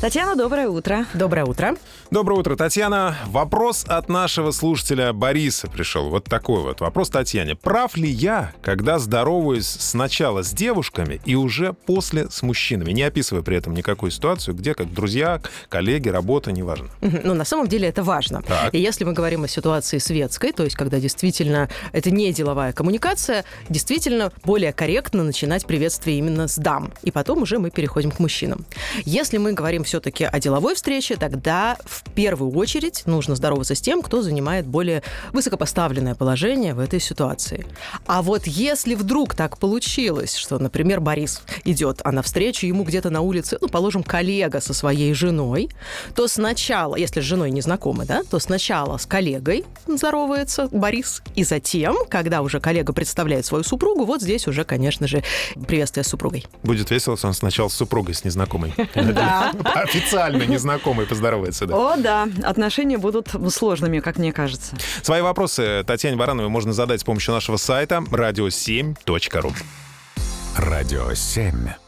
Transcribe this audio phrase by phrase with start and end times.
[0.00, 1.06] Татьяна, доброе утро.
[1.12, 1.74] Доброе утро.
[2.12, 3.16] Доброе утро, Татьяна.
[3.26, 6.08] Вопрос от нашего слушателя Бориса пришел.
[6.08, 7.56] Вот такой вот вопрос Татьяне.
[7.56, 13.42] Прав ли я, когда здороваюсь сначала с девушками и уже после с мужчинами, не описывая
[13.42, 16.88] при этом никакую ситуацию, где как друзья, коллеги, работа, неважно?
[17.00, 18.42] Ну, на самом деле это важно.
[18.42, 18.72] Так.
[18.72, 23.44] И если мы говорим о ситуации светской, то есть когда действительно это не деловая коммуникация,
[23.68, 26.92] действительно более корректно начинать приветствие именно с дам.
[27.02, 28.64] И потом уже мы переходим к мужчинам.
[29.04, 34.02] Если мы говорим все-таки о деловой встрече, тогда в первую очередь нужно здороваться с тем,
[34.02, 35.02] кто занимает более
[35.32, 37.66] высокопоставленное положение в этой ситуации.
[38.06, 43.22] А вот если вдруг так получилось, что, например, Борис идет, а навстречу ему где-то на
[43.22, 45.70] улице, ну, положим, коллега со своей женой,
[46.14, 51.44] то сначала, если с женой не знакомы, да, то сначала с коллегой здоровается Борис, и
[51.44, 55.22] затем, когда уже коллега представляет свою супругу, вот здесь уже, конечно же,
[55.66, 56.44] приветствие с супругой.
[56.62, 58.74] Будет весело, если он сначала с супругой, с незнакомой.
[58.94, 59.52] Да.
[59.82, 61.74] Официально незнакомый поздоровается, да.
[61.76, 64.76] О, да, отношения будут сложными, как мне кажется.
[65.02, 69.52] Свои вопросы Татьяне Барановой можно задать с помощью нашего сайта radio7.ru.
[70.56, 71.87] Радио 7.